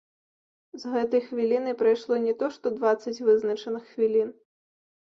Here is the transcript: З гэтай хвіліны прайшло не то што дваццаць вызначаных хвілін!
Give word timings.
З 0.83 0.93
гэтай 0.95 1.21
хвіліны 1.27 1.75
прайшло 1.83 2.13
не 2.27 2.35
то 2.43 2.51
што 2.57 2.65
дваццаць 2.79 3.17
вызначаных 3.31 3.83
хвілін! 3.93 4.39